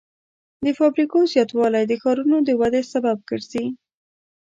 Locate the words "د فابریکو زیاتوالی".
0.63-1.83